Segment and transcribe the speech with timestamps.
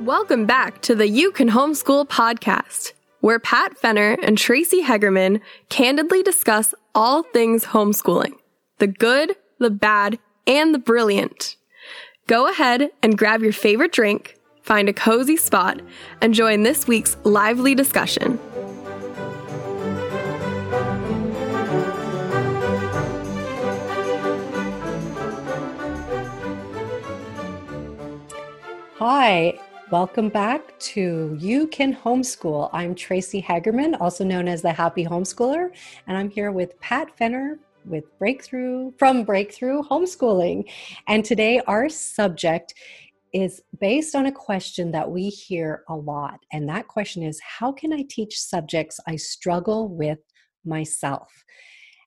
[0.00, 6.24] Welcome back to the You Can Homeschool podcast, where Pat Fenner and Tracy Hegerman candidly
[6.24, 8.32] discuss all things homeschooling
[8.78, 10.18] the good, the bad,
[10.48, 11.54] and the brilliant.
[12.26, 14.36] Go ahead and grab your favorite drink,
[14.66, 15.80] find a cozy spot,
[16.20, 18.38] and join this week's lively discussion.
[28.98, 29.56] Hi,
[29.92, 32.68] welcome back to You Can Homeschool.
[32.72, 35.70] I'm Tracy Hagerman, also known as the Happy Homeschooler,
[36.08, 40.68] and I'm here with Pat Fenner with Breakthrough from Breakthrough Homeschooling.
[41.06, 42.74] And today our subject
[43.36, 46.40] is based on a question that we hear a lot.
[46.52, 50.20] And that question is How can I teach subjects I struggle with
[50.64, 51.44] myself?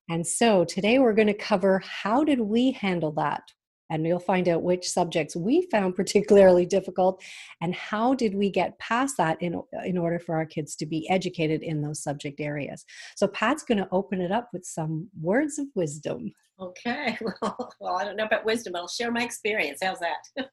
[0.10, 3.44] And so today we're going to cover how did we handle that?
[3.90, 7.22] And you'll find out which subjects we found particularly difficult
[7.62, 11.10] and how did we get past that in, in order for our kids to be
[11.10, 12.86] educated in those subject areas.
[13.16, 16.32] So pat's going to open it up with some words of wisdom.
[16.60, 19.80] Okay well, well i don't know about wisdom but i'll share my experience.
[19.82, 20.50] How's that?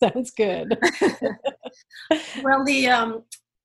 [0.14, 0.78] Sounds good.
[2.42, 3.24] Well the um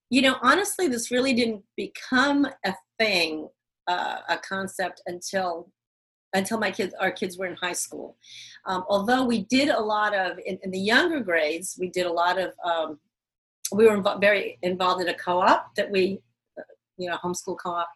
[0.09, 3.47] you know honestly this really didn't become a thing
[3.87, 5.71] uh, a concept until
[6.33, 8.17] until my kids our kids were in high school.
[8.65, 12.11] Um, although we did a lot of in, in, the younger grades we did a
[12.11, 12.99] lot of um,
[13.71, 16.19] we were very involved in a co-op that we
[16.97, 17.87] you know homeschool co-op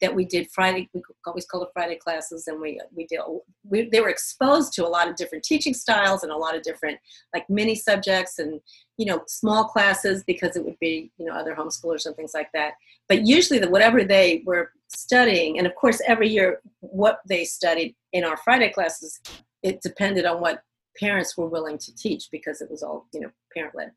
[0.00, 3.18] that we did friday we always called it friday classes and we we did
[3.64, 6.62] we, they were exposed to a lot of different teaching styles and a lot of
[6.62, 6.98] different
[7.32, 8.60] like mini subjects and
[9.00, 12.52] you know small classes because it would be you know other homeschoolers and things like
[12.52, 12.74] that.
[13.08, 17.94] But usually the whatever they were studying and of course every year what they studied
[18.12, 19.20] in our friday classes
[19.62, 20.62] it depended on what
[20.98, 23.92] parents were willing to teach because it was all you know parent led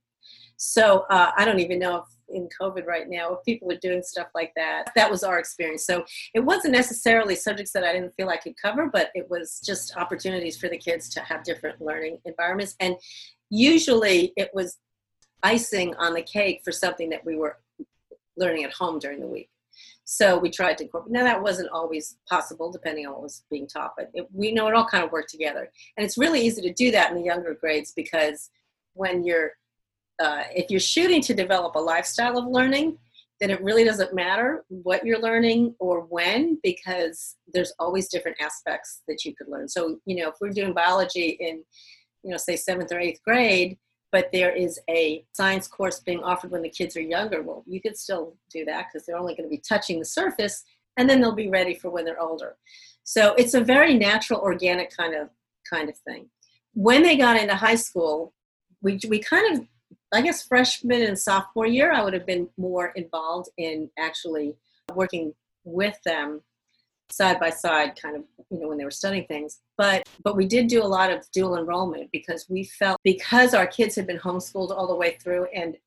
[0.57, 4.01] so uh, I don't even know if in COVID right now, if people are doing
[4.01, 5.85] stuff like that, that was our experience.
[5.85, 9.61] So it wasn't necessarily subjects that I didn't feel I could cover, but it was
[9.63, 12.75] just opportunities for the kids to have different learning environments.
[12.79, 12.95] And
[13.49, 14.77] usually it was
[15.43, 17.57] icing on the cake for something that we were
[18.37, 19.49] learning at home during the week.
[20.05, 21.13] So we tried to incorporate.
[21.13, 24.67] Now that wasn't always possible, depending on what was being taught, but it, we know
[24.67, 25.71] it all kind of worked together.
[25.97, 28.49] And it's really easy to do that in the younger grades because
[28.93, 29.51] when you're
[30.19, 32.97] uh, if you're shooting to develop a lifestyle of learning,
[33.39, 39.01] then it really doesn't matter what you're learning or when because there's always different aspects
[39.07, 39.67] that you could learn.
[39.67, 41.63] So, you know, if we're doing biology in,
[42.23, 43.77] you know, say seventh or eighth grade,
[44.13, 47.81] but there is a science course being offered when the kids are younger, well, you
[47.81, 50.63] could still do that because they're only going to be touching the surface
[50.97, 52.55] and then they'll be ready for when they're older.
[53.03, 55.29] So it's a very natural, organic kind of
[55.67, 56.29] kind of thing.
[56.75, 58.33] When they got into high school,
[58.83, 59.65] we, we kind of
[60.13, 64.55] I guess freshman and sophomore year, I would have been more involved in actually
[64.93, 66.41] working with them
[67.15, 69.59] side by side, kind of, you know, when they were studying things.
[69.77, 73.67] But but we did do a lot of dual enrollment because we felt because our
[73.67, 75.77] kids had been homeschooled all the way through, and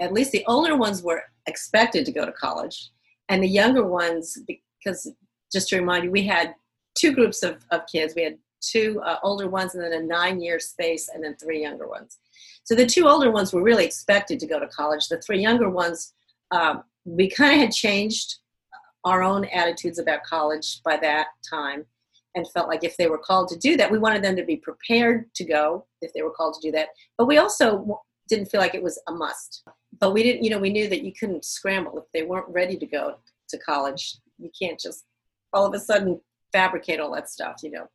[0.00, 2.90] at least the older ones were expected to go to college,
[3.28, 5.10] and the younger ones, because
[5.52, 6.54] just to remind you, we had
[6.96, 8.14] two groups of, of kids.
[8.14, 11.62] We had two uh, older ones and then a nine year space and then three
[11.62, 12.18] younger ones.
[12.64, 15.08] So the two older ones were really expected to go to college.
[15.08, 16.14] The three younger ones,
[16.50, 18.38] um, we kind of had changed
[19.06, 21.86] our own attitudes about college by that time
[22.34, 24.56] and felt like if they were called to do that, we wanted them to be
[24.56, 26.88] prepared to go if they were called to do that.
[27.16, 29.62] But we also didn't feel like it was a must.
[30.00, 32.76] But we didn't, you know, we knew that you couldn't scramble if they weren't ready
[32.76, 33.16] to go
[33.48, 34.18] to college.
[34.38, 35.04] You can't just
[35.52, 36.20] all of a sudden
[36.52, 37.88] fabricate all that stuff, you know.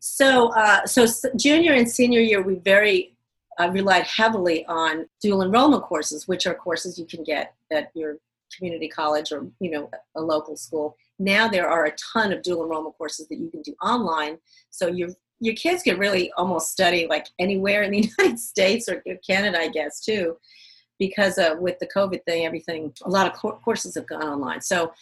[0.00, 1.06] So, uh, so
[1.36, 3.14] junior and senior year, we very
[3.56, 8.18] I relied heavily on dual enrollment courses, which are courses you can get at your
[8.56, 10.96] community college or you know a local school.
[11.18, 14.38] Now there are a ton of dual enrollment courses that you can do online,
[14.70, 15.10] so your
[15.40, 19.68] your kids can really almost study like anywhere in the United States or Canada, I
[19.68, 20.36] guess too,
[20.98, 24.60] because uh, with the COVID thing, everything a lot of co- courses have gone online.
[24.60, 24.92] So,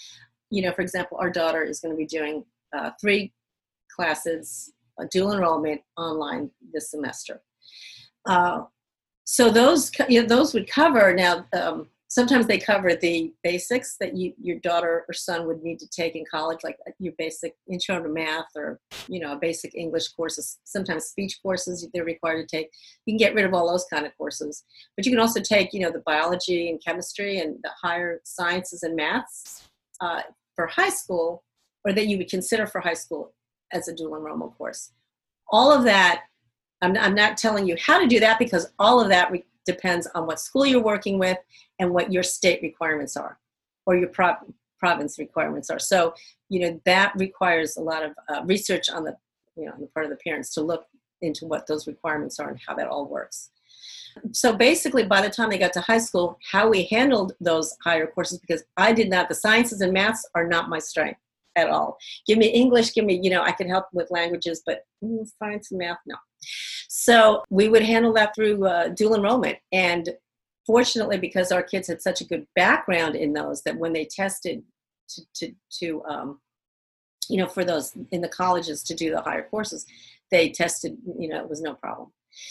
[0.50, 2.44] you know, for example, our daughter is going to be doing
[2.76, 3.32] uh, three
[3.94, 7.43] classes, a dual enrollment online this semester
[8.26, 8.62] uh,
[9.25, 14.14] so those you know, those would cover now um, sometimes they cover the basics that
[14.14, 17.55] you, your daughter or son would need to take in college, like uh, your basic
[17.70, 18.79] intro to math or,
[19.09, 22.70] you know, a basic English courses, sometimes speech courses they're required to take.
[23.06, 24.62] You can get rid of all those kind of courses.
[24.94, 28.82] But you can also take, you know, the biology and chemistry and the higher sciences
[28.82, 29.70] and maths
[30.03, 30.20] uh,
[30.55, 31.43] for high school,
[31.87, 33.32] or that you would consider for high school
[33.73, 34.93] as a dual enrollment course.
[35.50, 36.25] All of that,
[36.82, 40.06] I'm, I'm not telling you how to do that because all of that re- depends
[40.14, 41.38] on what school you're working with
[41.79, 43.38] and what your state requirements are
[43.87, 45.79] or your province requirements are.
[45.79, 46.14] So,
[46.49, 49.17] you know, that requires a lot of uh, research on the,
[49.56, 50.87] you know, on the part of the parents to look
[51.20, 53.50] into what those requirements are and how that all works.
[54.32, 58.06] So basically, by the time they got to high school, how we handled those higher
[58.06, 61.20] courses, because I did not, the sciences and maths are not my strength
[61.56, 61.97] at all.
[62.26, 65.70] Give me English, give me, you know, I can help with languages, but mm, science
[65.70, 66.17] and math, no.
[66.89, 69.59] So we would handle that through uh, dual enrollment.
[69.73, 70.11] And
[70.67, 74.62] fortunately, because our kids had such a good background in those, that when they tested
[75.11, 76.41] to, to, to um,
[77.29, 79.87] you know, for those in the colleges to do the higher courses,
[80.31, 82.11] they tested, you know, it was no problem.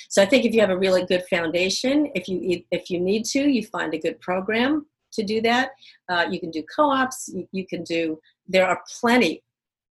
[0.09, 3.25] So I think if you have a really good foundation, if you if you need
[3.25, 5.71] to, you find a good program to do that.
[6.07, 7.29] Uh, you can do co-ops.
[7.33, 8.19] You, you can do.
[8.47, 9.43] There are plenty.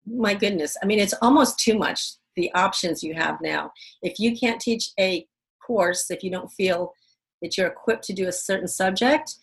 [0.06, 3.72] My goodness, I mean, it's almost too much the options you have now.
[4.02, 5.28] If you can't teach a
[5.62, 6.94] course, if you don't feel
[7.42, 9.36] that you're equipped to do a certain subject,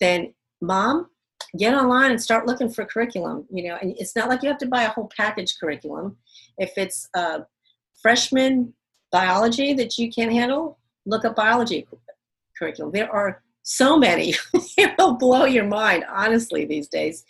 [0.00, 1.08] then mom,
[1.56, 3.46] get online and start looking for curriculum.
[3.50, 6.16] You know, and it's not like you have to buy a whole package curriculum.
[6.56, 7.42] If it's a
[8.02, 8.74] freshman
[9.12, 11.86] biology that you can't handle, look up biology
[12.58, 12.92] curriculum.
[12.92, 14.32] There are so many
[14.78, 17.22] it'll blow your mind honestly these days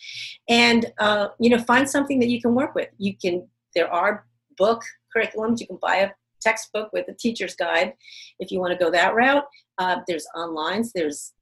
[0.49, 3.44] and uh, you know find something that you can work with you can
[3.75, 4.25] there are
[4.58, 4.82] book
[5.14, 5.60] curriculums.
[5.60, 6.10] You can buy a
[6.40, 7.93] textbook with a teacher's guide
[8.38, 9.44] if you want to go that route.
[9.78, 11.32] Uh, there's online, there's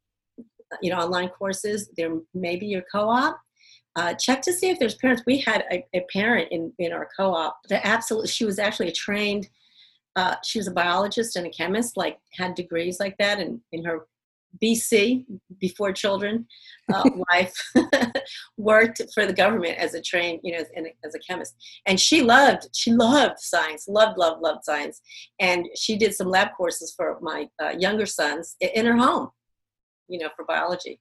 [0.82, 1.90] you know online courses.
[1.96, 3.38] There may be your co-op.
[3.94, 5.22] Uh, check to see if there's parents.
[5.26, 8.92] We had a, a parent in, in our co-op that absolutely she was actually a
[8.92, 9.48] trained.
[10.16, 13.84] Uh, she was a biologist and a chemist, like had degrees like that, and in
[13.84, 14.06] her
[14.62, 15.24] BC,
[15.58, 16.46] before children,
[16.92, 17.54] uh, wife
[18.56, 20.64] worked for the government as a trained, you know,
[21.04, 21.54] as a chemist.
[21.86, 25.00] And she loved, she loved science, loved, loved, loved science.
[25.40, 29.30] And she did some lab courses for my uh, younger sons in her home,
[30.08, 31.00] you know, for biology.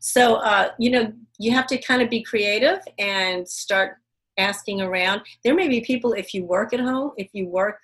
[0.00, 3.96] So, uh, you know, you have to kind of be creative and start
[4.38, 5.22] asking around.
[5.44, 7.78] There may be people, if you work at home, if you work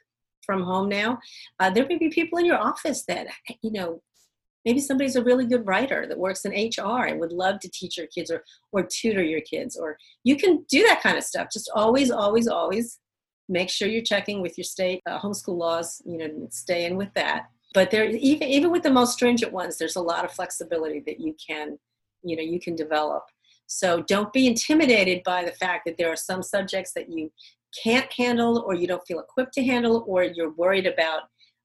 [0.45, 1.19] from home now,
[1.61, 3.29] uh, there may be people in your office that,
[3.63, 4.03] you know,
[4.65, 7.97] maybe somebody's a really good writer that works in hr and would love to teach
[7.97, 8.43] your kids or
[8.73, 11.49] or tutor your kids or you can do that kind of stuff.
[11.53, 12.99] Just always always always
[13.49, 17.13] make sure you're checking with your state uh, homeschool laws you know stay in with
[17.15, 17.47] that.
[17.75, 21.21] But there even even with the most stringent ones there's a lot of flexibility that
[21.21, 21.79] you can
[22.23, 23.25] you know you can develop.
[23.67, 27.33] So don't be intimidated by the fact that there are some subjects that you
[27.83, 31.23] can't handle or you don't feel equipped to handle or you're worried about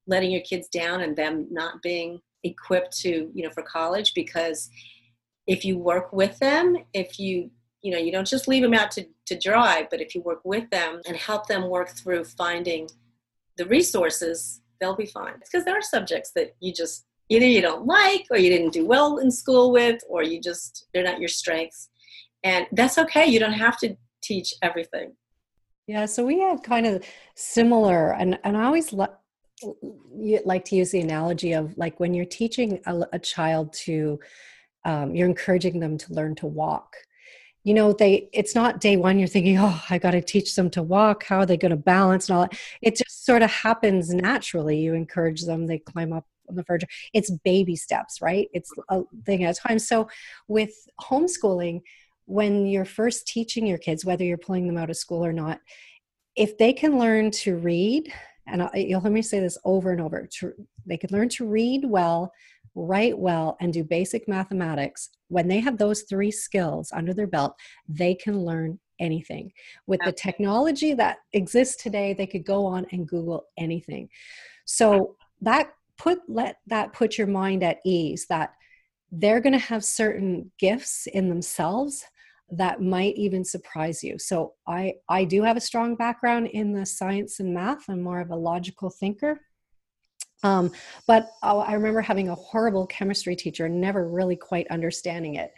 [0.07, 4.69] letting your kids down and them not being equipped to you know for college because
[5.47, 7.49] if you work with them if you
[7.81, 10.41] you know you don't just leave them out to, to dry but if you work
[10.43, 12.87] with them and help them work through finding
[13.57, 15.33] the resources they'll be fine.
[15.39, 18.85] Because there are subjects that you just either you don't like or you didn't do
[18.85, 21.89] well in school with or you just they're not your strengths.
[22.43, 25.13] And that's okay you don't have to teach everything.
[25.87, 27.03] Yeah so we had kind of
[27.35, 29.15] similar and and i always lo-
[30.45, 34.19] like to use the analogy of like when you're teaching a, a child to
[34.85, 36.95] um, you're encouraging them to learn to walk.
[37.63, 40.69] You know they it's not day one you're thinking oh i got to teach them
[40.71, 41.25] to walk.
[41.25, 42.57] How are they going to balance and all that?
[42.81, 44.79] It just sort of happens naturally.
[44.79, 48.47] You encourage them they climb up on the verge it's baby steps right?
[48.53, 49.79] It's a thing at a time.
[49.79, 50.07] So
[50.47, 51.81] with homeschooling
[52.25, 55.59] when you're first teaching your kids whether you're pulling them out of school or not
[56.35, 58.13] if they can learn to read
[58.47, 60.53] and I, you'll hear me say this over and over to,
[60.85, 62.31] they can learn to read well
[62.77, 65.09] write well and do basic mathematics.
[65.29, 67.55] When they have those three skills under their belt
[67.89, 69.51] they can learn anything.
[69.87, 74.09] With the technology that exists today they could go on and google anything.
[74.65, 78.53] So that put let that put your mind at ease that
[79.11, 82.05] they're going to have certain gifts in themselves
[82.51, 84.17] that might even surprise you.
[84.17, 87.89] So I I do have a strong background in the science and math.
[87.89, 89.41] I'm more of a logical thinker.
[90.43, 90.71] Um,
[91.07, 95.51] but I remember having a horrible chemistry teacher, never really quite understanding it.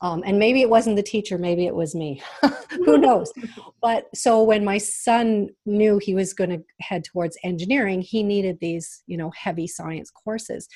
[0.00, 2.22] Um, and maybe it wasn't the teacher, maybe it was me.
[2.84, 3.32] Who knows?
[3.80, 8.58] But so when my son knew he was going to head towards engineering, he needed
[8.60, 10.68] these, you know, heavy science courses.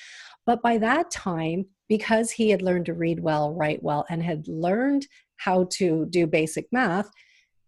[0.47, 4.47] But by that time, because he had learned to read well, write well, and had
[4.47, 7.11] learned how to do basic math,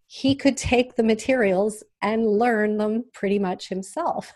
[0.06, 4.32] he could take the materials and learn them pretty much himself.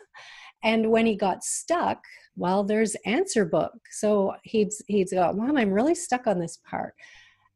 [0.63, 2.05] And when he got stuck,
[2.37, 3.73] well, there's answer book.
[3.91, 6.95] So he'd he'd go, Mom, I'm really stuck on this part.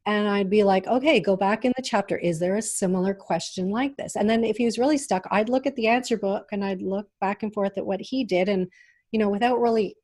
[0.04, 2.16] And I'd be like, okay, go back in the chapter.
[2.16, 4.16] Is there a similar question like this?
[4.16, 6.80] And then if he was really stuck, I'd look at the answer book and I'd
[6.80, 8.49] look back and forth at what he did.
[8.49, 8.68] And,
[9.12, 9.97] you know, without really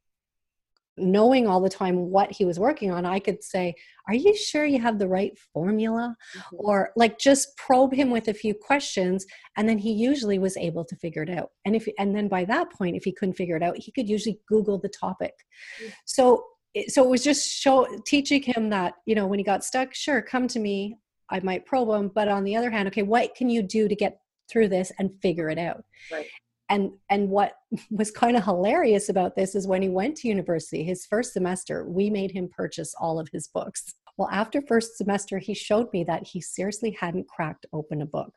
[0.96, 3.74] knowing all the time what he was working on, I could say,
[4.08, 6.16] Are you sure you have the right formula?
[6.36, 6.56] Mm-hmm.
[6.58, 9.26] Or like just probe him with a few questions.
[9.56, 11.50] And then he usually was able to figure it out.
[11.64, 14.08] And if and then by that point, if he couldn't figure it out, he could
[14.08, 15.34] usually Google the topic.
[15.80, 15.90] Mm-hmm.
[16.06, 16.44] So
[16.88, 20.20] so it was just show teaching him that, you know, when he got stuck, sure,
[20.22, 20.96] come to me.
[21.30, 22.10] I might probe him.
[22.14, 24.18] But on the other hand, okay, what can you do to get
[24.50, 25.84] through this and figure it out?
[26.12, 26.26] Right
[26.68, 27.54] and and what
[27.90, 31.85] was kind of hilarious about this is when he went to university his first semester
[31.87, 33.94] we made him purchase all of his books.
[34.16, 38.33] Well after first semester he showed me that he seriously hadn't cracked open a book.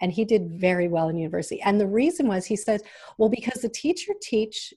[0.00, 1.62] And he did very well in university.
[1.62, 2.82] And the reason was he said
[3.18, 4.74] well because the teacher teach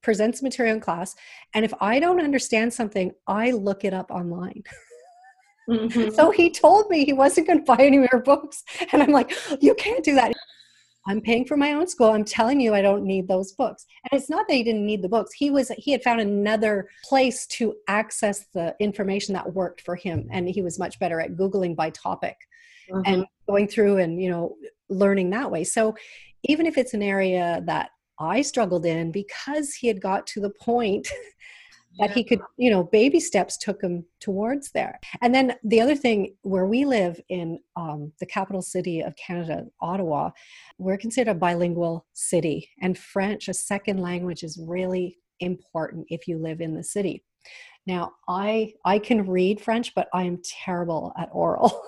[0.00, 1.16] presents material in class
[1.54, 4.62] and if i don't understand something i look it up online.
[5.68, 6.14] Mm-hmm.
[6.14, 8.64] so he told me he wasn't going to buy any more books.
[8.90, 9.30] And i'm like
[9.60, 10.32] you can't do that
[11.08, 12.10] I'm paying for my own school.
[12.10, 13.86] I'm telling you, I don't need those books.
[14.04, 15.32] And it's not that he didn't need the books.
[15.32, 20.28] He was he had found another place to access the information that worked for him,
[20.30, 22.36] and he was much better at googling by topic
[22.90, 23.00] mm-hmm.
[23.06, 24.56] and going through and you know
[24.90, 25.64] learning that way.
[25.64, 25.96] So
[26.44, 30.50] even if it's an area that I struggled in, because he had got to the
[30.50, 31.08] point
[31.98, 34.98] that he could you know baby steps took him towards there.
[35.20, 39.64] And then the other thing where we live in um, the capital city of canada
[39.80, 40.30] ottawa
[40.78, 46.38] we're considered a bilingual city and french a second language is really important if you
[46.38, 47.24] live in the city.
[47.86, 51.82] Now i i can read french but i am terrible at oral.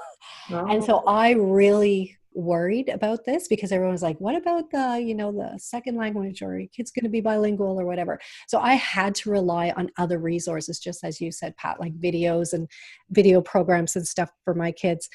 [0.50, 0.66] Oh.
[0.70, 5.32] and so i really worried about this because everyone's like what about the you know
[5.32, 8.18] the second language or kid's going to be bilingual or whatever?
[8.49, 12.52] So i had to rely on other resources just as you said pat like videos
[12.52, 12.68] and
[13.10, 15.08] video programs and stuff for my kids.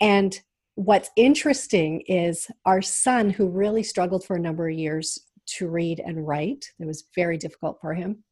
[0.00, 0.38] And
[0.76, 6.00] what's interesting is our son who really struggled for a number of years to read
[6.04, 8.24] and write it was very difficult for him.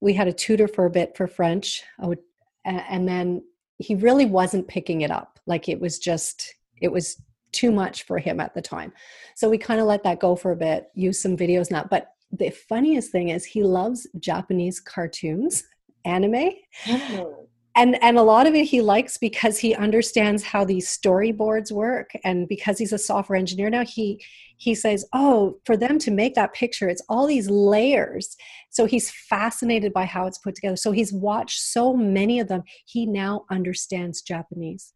[0.00, 2.18] We had a tutor for a bit for french oh, would,
[2.64, 3.42] and then
[3.78, 5.38] he really wasn't picking it up.
[5.46, 7.20] Like it was just it was
[7.54, 8.92] too much for him at the time.
[9.36, 11.86] So we kind of let that go for a bit, use some videos now.
[11.88, 15.64] But the funniest thing is he loves Japanese cartoons,
[16.04, 16.50] anime.
[16.88, 17.48] Oh.
[17.76, 22.10] And and a lot of it he likes because he understands how these storyboards work
[22.22, 24.22] and because he's a software engineer now he
[24.56, 28.36] he says, "Oh, for them to make that picture, it's all these layers."
[28.70, 30.76] So he's fascinated by how it's put together.
[30.76, 32.62] So he's watched so many of them.
[32.86, 34.92] He now understands Japanese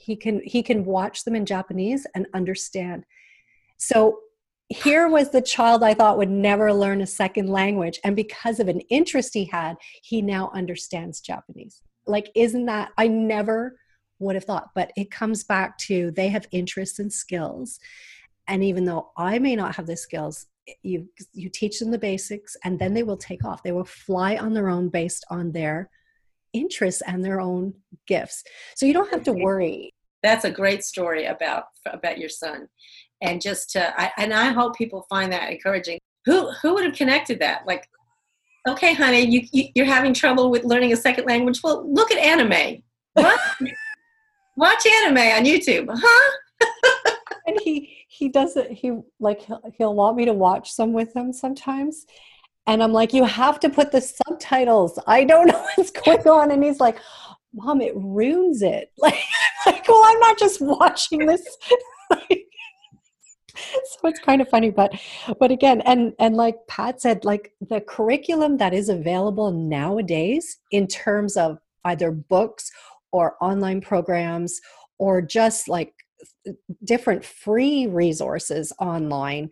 [0.00, 3.04] he can he can watch them in japanese and understand.
[3.76, 4.20] So
[4.68, 8.00] here was the child i thought would never learn a second language.
[8.04, 11.82] And because of an interest he had he now understands japanese.
[12.06, 13.78] Like isn't that i never
[14.18, 17.78] would have thought but it comes back to they have interests and skills.
[18.48, 20.46] And even though i may not have the skills
[20.82, 23.62] you you teach them the basics and then they will take off.
[23.62, 25.90] They will fly on their own based on their
[26.52, 27.74] interests and their own
[28.06, 28.44] gifts.
[28.74, 29.42] So you don't have to mm-hmm.
[29.42, 29.90] worry.
[30.22, 32.68] That's a great story about about your son,
[33.22, 35.98] and just to I, and I hope people find that encouraging.
[36.26, 37.66] Who who would have connected that?
[37.66, 37.88] Like,
[38.68, 41.60] okay, honey, you, you you're having trouble with learning a second language.
[41.64, 42.82] Well, look at anime.
[43.14, 43.40] What?
[44.56, 46.30] Watch anime on YouTube, huh?
[47.46, 48.70] and he he does it.
[48.70, 52.04] He like he'll, he'll want me to watch some with him sometimes,
[52.66, 54.98] and I'm like, you have to put the subtitles.
[55.06, 56.50] I don't know what's going on.
[56.50, 56.98] And he's like,
[57.52, 58.92] Mom, it ruins it.
[58.98, 59.18] Like,
[59.66, 61.44] like well, I'm not just watching this.
[62.10, 62.16] so
[64.04, 64.92] it's kind of funny, but
[65.38, 70.86] but again, and and like Pat said, like the curriculum that is available nowadays in
[70.86, 72.70] terms of either books
[73.12, 74.60] or online programs
[74.98, 75.92] or just like
[76.48, 76.52] uh,
[76.84, 79.50] different free resources online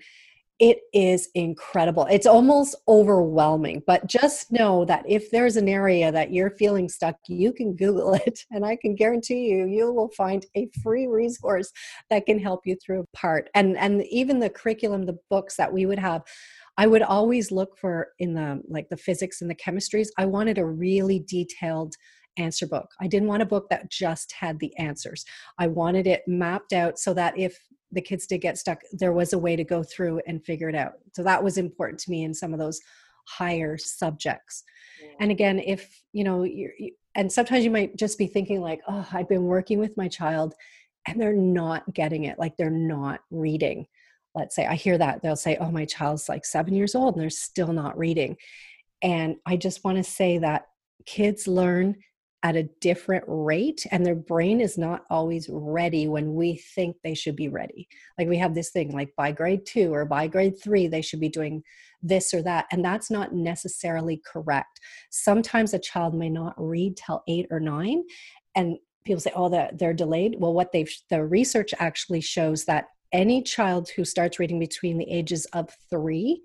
[0.59, 2.07] it is incredible.
[2.11, 7.17] It's almost overwhelming, but just know that if there's an area that you're feeling stuck,
[7.29, 11.71] you can Google it, and I can guarantee you, you will find a free resource
[12.11, 13.51] that can help you through a part.
[13.55, 16.23] And and even the curriculum, the books that we would have,
[16.77, 20.09] I would always look for in the like the physics and the chemistries.
[20.19, 21.95] I wanted a really detailed
[22.37, 22.89] answer book.
[23.01, 25.25] I didn't want a book that just had the answers.
[25.59, 27.59] I wanted it mapped out so that if
[27.93, 30.75] the kids did get stuck, there was a way to go through and figure it
[30.75, 30.95] out.
[31.15, 32.81] So that was important to me in some of those
[33.27, 34.65] higher subjects.
[35.21, 36.73] And again if you know you're
[37.15, 40.55] and sometimes you might just be thinking like oh i've been working with my child
[41.07, 43.87] and they're not getting it like they're not reading.
[44.35, 47.23] Let's say i hear that they'll say oh my child's like seven years old and
[47.23, 48.37] they're still not reading.
[49.03, 50.67] And i just want to say that
[51.07, 51.97] kids learn
[52.43, 57.15] at a different rate and their brain is not always ready when we think they
[57.15, 57.89] should be ready.
[58.17, 61.21] Like we have this thing like by grade 2 or by grade 3 they should
[61.21, 61.65] be doing
[62.01, 64.81] this or that and that's not necessarily correct.
[65.11, 68.05] Sometimes a child may not read till 8 or 9
[68.55, 70.37] and people say oh that they're delayed.
[70.39, 75.11] Well what they've the research actually shows that any child who starts reading between the
[75.11, 76.41] ages of 3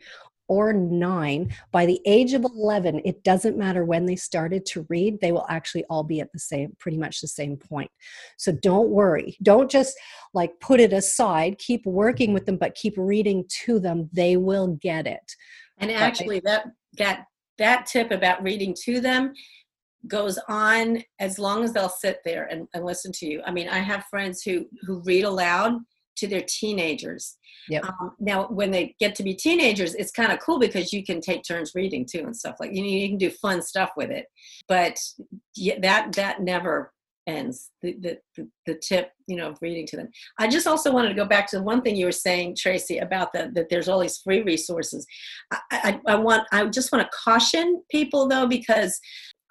[0.48, 5.20] or nine, by the age of 11, it doesn't matter when they started to read,
[5.20, 7.90] they will actually all be at the same, pretty much the same point.
[8.38, 9.38] So don't worry.
[9.42, 9.98] Don't just
[10.34, 11.58] like put it aside.
[11.60, 14.10] Keep working with them, but keep reading to them.
[14.12, 15.36] They will get it.
[15.78, 16.66] And actually, that,
[16.98, 17.26] that,
[17.58, 19.34] that tip about reading to them
[20.08, 23.42] goes on as long as they'll sit there and, and listen to you.
[23.46, 25.80] I mean, I have friends who, who read aloud
[26.18, 27.38] to their teenagers.
[27.70, 27.86] Yep.
[27.86, 31.22] Um, now, when they get to be teenagers, it's kind of cool because you can
[31.22, 34.12] take turns reading too and stuff like you know you can do fun stuff with
[34.12, 34.26] it.
[34.68, 34.98] But
[35.56, 36.92] yeah, that that never
[37.28, 37.70] ends.
[37.82, 40.10] The, the the the tip, you know, of reading to them.
[40.40, 42.98] I just also wanted to go back to the one thing you were saying, Tracy,
[42.98, 45.06] about the, that there's all these free resources.
[45.52, 49.00] I, I, I want I just want to caution people though because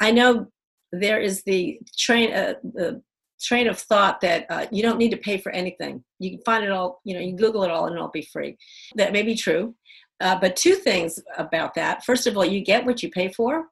[0.00, 0.47] I know
[0.92, 3.02] there is the train uh, the
[3.43, 6.03] train of thought that uh, you don't need to pay for anything.
[6.19, 8.57] You can find it all, you know, you Google it all and it'll be free.
[8.97, 9.75] That may be true.
[10.21, 12.05] Uh, but two things about that.
[12.05, 13.67] First of all, you get what you pay for.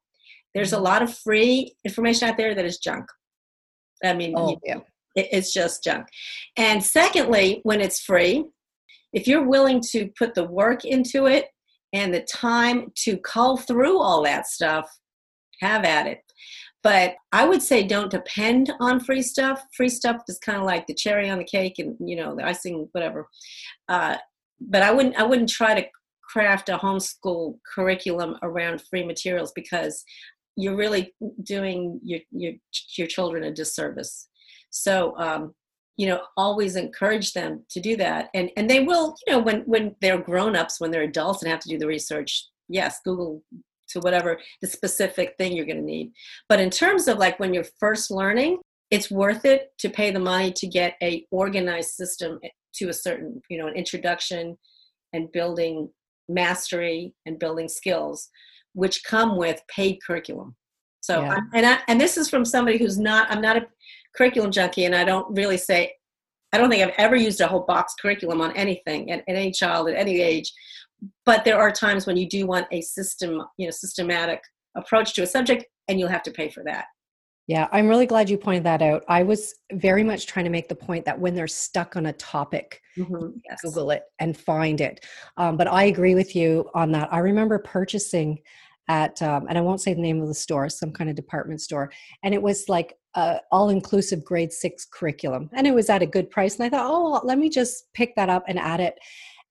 [0.54, 0.84] There's a mm-hmm.
[0.84, 3.06] lot of free information out there that is junk.
[4.04, 4.78] I mean, oh, you, yeah.
[5.14, 6.06] it, it's just junk.
[6.56, 8.44] And secondly, when it's free,
[9.12, 11.46] if you're willing to put the work into it
[11.92, 14.88] and the time to cull through all that stuff,
[15.60, 16.20] have at it.
[16.82, 19.62] But I would say don't depend on free stuff.
[19.76, 22.44] Free stuff is kind of like the cherry on the cake and you know the
[22.44, 23.28] icing, whatever.
[23.88, 24.16] Uh,
[24.60, 25.86] but I wouldn't I wouldn't try to
[26.22, 30.04] craft a homeschool curriculum around free materials because
[30.56, 32.52] you're really doing your your
[32.96, 34.28] your children a disservice.
[34.70, 35.54] So um,
[36.00, 39.60] you know always encourage them to do that and and they will you know when
[39.62, 43.42] when they're grown-ups when they're adults and have to do the research yes google
[43.90, 46.12] to whatever the specific thing you're going to need.
[46.48, 48.58] But in terms of like when you're first learning,
[48.90, 52.92] it's worth it to pay the money to get a organized system eh, to a
[52.92, 54.56] certain, you know, an introduction
[55.12, 55.88] and building
[56.28, 58.28] mastery and building skills,
[58.74, 60.56] which come with paid curriculum.
[61.00, 61.38] So, yeah.
[61.54, 63.30] and I, and this is from somebody who's not.
[63.30, 63.66] I'm not a
[64.16, 65.94] curriculum junkie, and I don't really say.
[66.52, 69.52] I don't think I've ever used a whole box curriculum on anything at, at any
[69.52, 70.52] child at any age
[71.24, 74.40] but there are times when you do want a system you know systematic
[74.76, 76.86] approach to a subject and you'll have to pay for that
[77.46, 80.68] yeah i'm really glad you pointed that out i was very much trying to make
[80.68, 83.30] the point that when they're stuck on a topic mm-hmm.
[83.48, 83.60] yes.
[83.62, 85.04] google it and find it
[85.36, 88.38] um, but i agree with you on that i remember purchasing
[88.88, 91.60] at um, and i won't say the name of the store some kind of department
[91.60, 91.90] store
[92.22, 96.06] and it was like uh, all inclusive grade six curriculum and it was at a
[96.06, 98.96] good price and i thought oh let me just pick that up and add it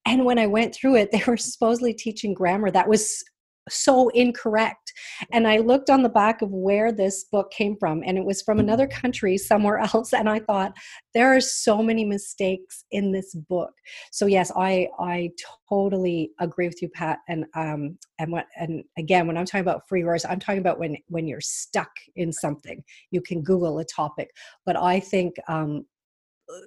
[0.06, 3.24] and when I went through it, they were supposedly teaching grammar that was
[3.70, 4.92] so incorrect.
[5.32, 8.42] And I looked on the back of where this book came from, and it was
[8.42, 10.14] from another country somewhere else.
[10.14, 10.74] And I thought,
[11.14, 13.72] there are so many mistakes in this book.
[14.12, 15.32] So yes, I I
[15.70, 17.20] totally agree with you, Pat.
[17.28, 20.80] And um and what and again, when I'm talking about free words, I'm talking about
[20.80, 24.32] when when you're stuck in something, you can Google a topic.
[24.66, 25.86] But I think um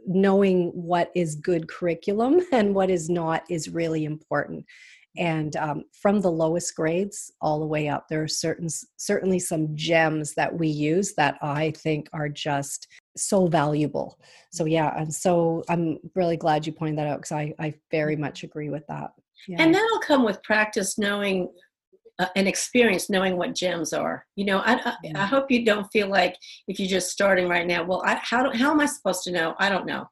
[0.06, 4.64] knowing what is good curriculum and what is not is really important.
[5.18, 9.76] And um, from the lowest grades all the way up there are certain certainly some
[9.76, 14.18] gems that we use that i think are just so valuable.
[14.52, 18.16] So yeah and so i'm really glad you pointed that out because I, I very
[18.16, 19.10] much agree with that.
[19.48, 19.56] Yeah.
[19.60, 21.50] and that'll come with practice knowing
[22.18, 24.26] uh, an experience knowing what gems are.
[24.36, 25.22] You know, I, I, yeah.
[25.22, 26.36] I, hope you don't feel like
[26.68, 29.32] if you're just starting right now, well, I, how, do, how am I supposed to
[29.32, 29.54] know?
[29.58, 30.06] I don't know.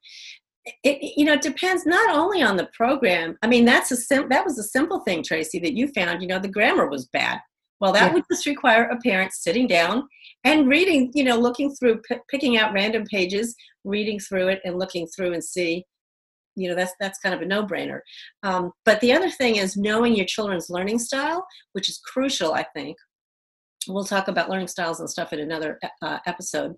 [0.85, 3.37] It, you know, it depends not only on the program.
[3.43, 6.21] I mean, that's a sim- that was a simple thing, Tracy, that you found.
[6.21, 7.39] You know, the grammar was bad.
[7.81, 8.15] Well, that yeah.
[8.15, 10.07] would just require a parent sitting down
[10.45, 11.11] and reading.
[11.15, 15.33] You know, looking through, p- picking out random pages, reading through it, and looking through
[15.33, 15.85] and see
[16.61, 18.01] you know that's that's kind of a no-brainer.
[18.43, 22.65] Um, but the other thing is knowing your children's learning style which is crucial i
[22.75, 22.97] think.
[23.89, 26.75] We'll talk about learning styles and stuff in another uh, episode.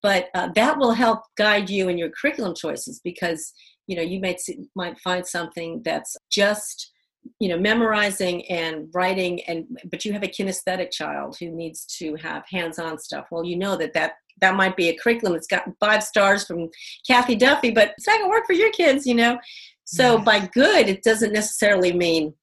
[0.00, 3.52] But uh, that will help guide you in your curriculum choices because
[3.88, 6.92] you know you might see, might find something that's just
[7.40, 12.14] you know memorizing and writing and but you have a kinesthetic child who needs to
[12.16, 13.26] have hands-on stuff.
[13.32, 16.68] Well you know that that that might be a curriculum that's got five stars from
[17.06, 19.38] Cathy Duffy but it's not going to work for your kids you know?
[19.84, 22.34] So by good it doesn't necessarily mean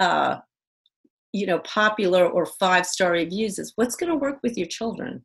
[0.00, 0.38] uh
[1.32, 3.58] you know popular or five star reviews.
[3.58, 5.24] Is what's going to work with your children.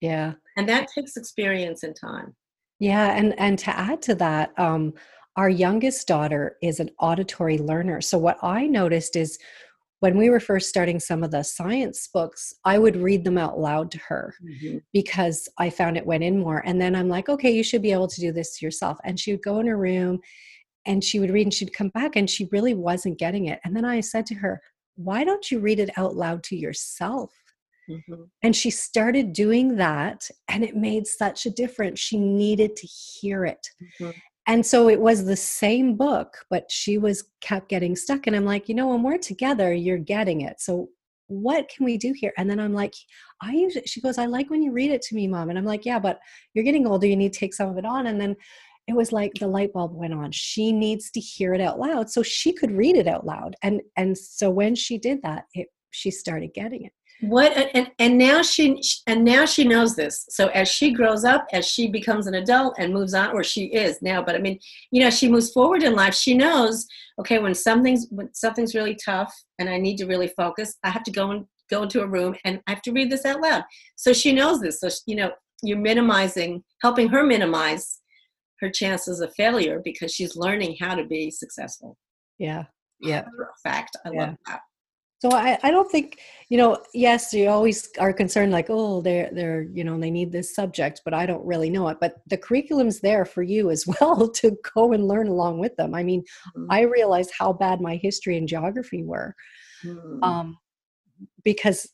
[0.00, 0.32] Yeah.
[0.56, 2.34] And that takes experience and time.
[2.78, 4.94] Yeah and and to add to that um
[5.36, 8.00] our youngest daughter is an auditory learner.
[8.00, 9.38] So, what I noticed is
[10.02, 13.60] when we were first starting some of the science books, I would read them out
[13.60, 14.78] loud to her mm-hmm.
[14.92, 16.60] because I found it went in more.
[16.66, 18.98] And then I'm like, okay, you should be able to do this yourself.
[19.04, 20.18] And she would go in her room
[20.86, 23.60] and she would read and she'd come back and she really wasn't getting it.
[23.64, 24.60] And then I said to her,
[24.96, 27.30] why don't you read it out loud to yourself?
[27.88, 28.24] Mm-hmm.
[28.42, 31.98] And she started doing that, and it made such a difference.
[31.98, 33.68] She needed to hear it.
[34.00, 34.10] Mm-hmm
[34.46, 38.44] and so it was the same book but she was kept getting stuck and i'm
[38.44, 40.88] like you know when we're together you're getting it so
[41.28, 42.32] what can we do here?
[42.36, 42.92] And then i'm like
[43.40, 45.64] i usually she goes i like when you read it to me mom and i'm
[45.64, 46.18] like yeah but
[46.52, 48.36] you're getting older you need to take some of it on and then
[48.88, 50.32] it was like the light bulb went on.
[50.32, 53.80] She needs to hear it out loud so she could read it out loud and
[53.96, 56.92] and so when she did that it she started getting it
[57.22, 60.26] what and, and now she and now she knows this.
[60.28, 63.66] So as she grows up as she becomes an adult and moves on or she
[63.66, 64.58] is now but i mean
[64.90, 66.86] you know she moves forward in life she knows
[67.20, 71.04] okay when something's when something's really tough and i need to really focus i have
[71.04, 73.62] to go and go into a room and i have to read this out loud.
[73.96, 74.80] So she knows this.
[74.80, 75.30] So you know
[75.62, 78.00] you're minimizing helping her minimize
[78.60, 81.96] her chances of failure because she's learning how to be successful.
[82.38, 82.64] Yeah
[83.02, 83.24] yeah.
[83.62, 84.26] Fact i yeah.
[84.26, 84.60] love that
[85.22, 89.30] so I, I don't think, you know, yes, you always are concerned like, oh, they're
[89.32, 91.98] they're, you know, they need this subject, but I don't really know it.
[92.00, 95.94] But the curriculum's there for you as well to go and learn along with them.
[95.94, 96.22] I mean,
[96.56, 96.66] mm-hmm.
[96.70, 99.36] I realized how bad my history and geography were.
[99.84, 100.24] Mm-hmm.
[100.24, 100.58] Um,
[101.44, 101.88] because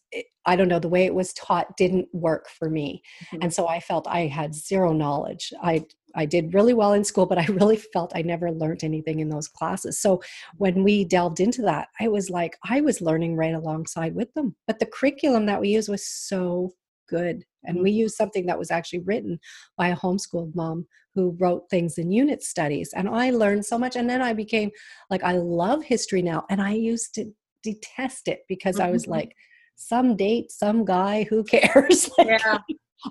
[0.48, 3.02] I don't know, the way it was taught didn't work for me.
[3.26, 3.42] Mm-hmm.
[3.42, 5.52] And so I felt I had zero knowledge.
[5.62, 5.84] I
[6.14, 9.28] I did really well in school, but I really felt I never learned anything in
[9.28, 10.00] those classes.
[10.00, 10.22] So
[10.56, 14.56] when we delved into that, I was like, I was learning right alongside with them.
[14.66, 16.72] But the curriculum that we used was so
[17.10, 17.44] good.
[17.64, 17.98] And we mm-hmm.
[17.98, 19.38] used something that was actually written
[19.76, 22.90] by a homeschooled mom who wrote things in unit studies.
[22.96, 23.96] And I learned so much.
[23.96, 24.70] And then I became
[25.10, 26.46] like, I love history now.
[26.48, 27.26] And I used to
[27.62, 28.80] detest it because.
[28.80, 29.12] I was mm-hmm.
[29.12, 29.32] like,
[29.78, 32.10] some date, some guy, who cares?
[32.18, 32.58] like, yeah.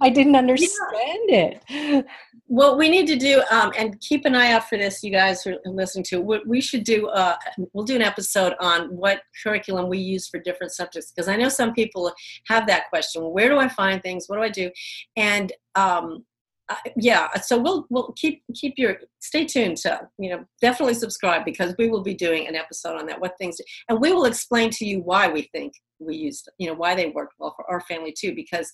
[0.02, 1.54] I didn't understand yeah.
[1.70, 2.06] it.
[2.48, 5.42] What we need to do, um, and keep an eye out for this, you guys
[5.42, 6.22] who are listening to.
[6.22, 7.38] What we should do, uh,
[7.74, 11.50] we'll do an episode on what curriculum we use for different subjects because I know
[11.50, 12.14] some people
[12.48, 13.24] have that question.
[13.24, 14.26] Where do I find things?
[14.28, 14.72] What do I do?
[15.16, 16.26] And um,
[16.70, 21.46] uh, yeah, so we'll we'll keep keep your stay tuned to you know definitely subscribe
[21.46, 23.22] because we will be doing an episode on that.
[23.22, 26.74] What things and we will explain to you why we think we used you know
[26.74, 28.72] why they worked well for our family too because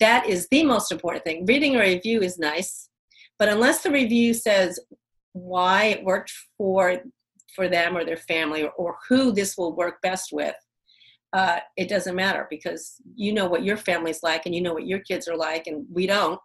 [0.00, 1.46] that is the most important thing.
[1.46, 2.88] Reading a review is nice,
[3.38, 4.78] but unless the review says
[5.32, 7.02] why it worked for
[7.54, 10.54] for them or their family or, or who this will work best with,
[11.34, 14.86] uh, it doesn't matter because you know what your family's like and you know what
[14.86, 16.40] your kids are like and we don't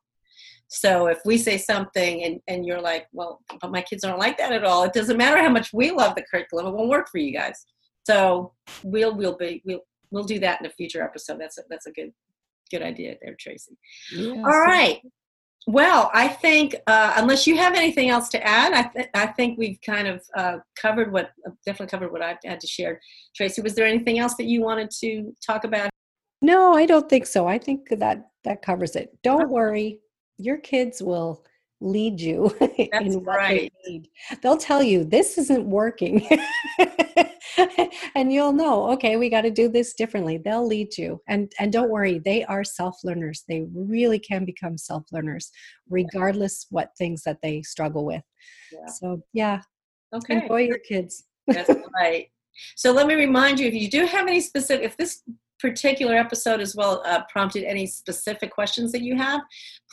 [0.70, 4.38] so if we say something and, and you're like, well, but my kids don't like
[4.38, 7.10] that at all, it doesn't matter how much we love the curriculum, it won't work
[7.10, 7.66] for you guys.
[8.06, 11.40] So we'll we'll be we'll we'll do that in a future episode.
[11.40, 12.12] That's a that's a good
[12.72, 13.78] good idea there, Tracy.
[14.12, 14.38] Yes.
[14.38, 15.02] All right.
[15.70, 19.58] Well, I think uh, unless you have anything else to add, I, th- I think
[19.58, 23.02] we've kind of uh, covered what uh, definitely covered what I had to share.
[23.36, 25.90] Tracy, was there anything else that you wanted to talk about?
[26.42, 27.48] No, I don't think so.
[27.48, 29.18] I think that that covers it.
[29.24, 30.00] Don't worry
[30.38, 31.44] your kids will
[31.82, 33.72] lead you in what right.
[33.86, 34.10] they need.
[34.42, 36.28] They'll tell you this isn't working.
[38.16, 40.38] and you'll know, okay, we got to do this differently.
[40.38, 41.22] They'll lead you.
[41.28, 43.44] And and don't worry, they are self-learners.
[43.48, 45.52] They really can become self-learners
[45.90, 48.24] regardless what things that they struggle with.
[48.72, 48.94] Yeah.
[49.00, 49.62] So, yeah.
[50.14, 50.42] Okay.
[50.42, 51.26] Enjoy your kids.
[51.48, 52.28] That's right.
[52.76, 55.22] So let me remind you if you do have any specific if this
[55.60, 59.42] particular episode as well uh, prompted any specific questions that you have,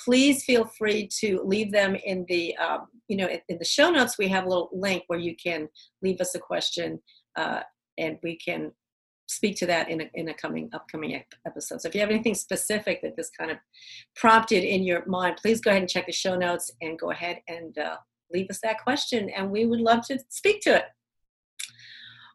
[0.05, 3.91] please feel free to leave them in the um, you know in, in, the show
[3.91, 4.19] notes.
[4.19, 5.69] We have a little link where you can
[6.03, 7.01] leave us a question,
[7.37, 7.61] uh,
[7.99, 8.73] and we can
[9.27, 11.81] speak to that in a, in a coming upcoming episode.
[11.81, 13.59] So if you have anything specific that this kind of
[14.17, 17.39] prompted in your mind, please go ahead and check the show notes and go ahead
[17.49, 17.97] and uh,
[18.33, 20.85] leave us that question, and we would love to speak to it.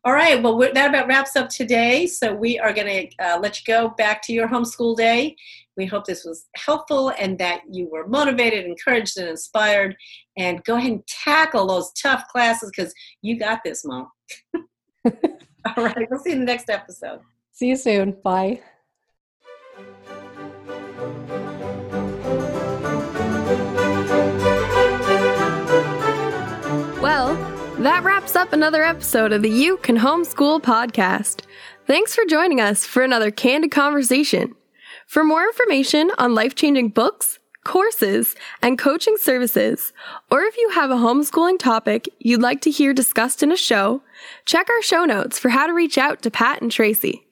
[0.06, 2.08] All right, well, that about wraps up today.
[2.08, 5.36] So we are going to uh, let you go back to your homeschool day.
[5.76, 9.98] We hope this was helpful and that you were motivated, encouraged, and inspired.
[10.38, 14.10] And go ahead and tackle those tough classes because you got this, Mom.
[15.06, 16.08] All right.
[16.10, 17.20] We'll see you in the next episode.
[17.52, 18.12] See you soon.
[18.24, 18.62] Bye.
[27.02, 27.36] Well,
[27.80, 31.42] that wraps up another episode of the You Can Homeschool podcast.
[31.88, 34.54] Thanks for joining us for another candid conversation.
[35.08, 39.94] For more information on life changing books, courses, and coaching services,
[40.32, 44.02] or if you have a homeschooling topic you'd like to hear discussed in a show,
[44.46, 47.26] check our show notes for how to reach out to Pat and Tracy.